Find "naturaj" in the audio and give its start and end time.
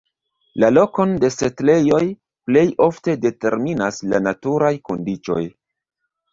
4.31-4.75